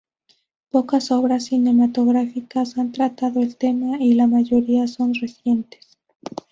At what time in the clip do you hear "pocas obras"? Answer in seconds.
0.71-1.45